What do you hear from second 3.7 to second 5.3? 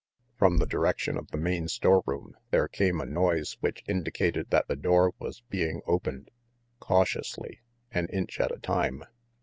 indicated that the door